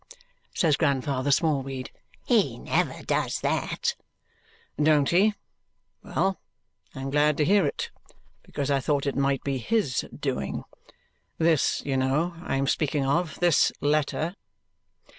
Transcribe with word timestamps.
says 0.55 0.77
Grandfather 0.77 1.29
Smallweed. 1.29 1.91
"He 2.25 2.57
never 2.57 3.03
does 3.03 3.39
that!" 3.41 3.95
"Don't 4.81 5.09
he? 5.11 5.35
Well, 6.01 6.39
I 6.95 7.01
am 7.01 7.11
glad 7.11 7.37
to 7.37 7.45
hear 7.45 7.67
it, 7.67 7.91
because 8.41 8.71
I 8.71 8.79
thought 8.79 9.05
it 9.05 9.15
might 9.15 9.43
be 9.43 9.59
HIS 9.59 10.03
doing. 10.11 10.63
This, 11.37 11.83
you 11.85 11.97
know, 11.97 12.33
I 12.41 12.55
am 12.55 12.65
speaking 12.65 13.05
of. 13.05 13.39
This 13.41 13.71
letter." 13.79 14.33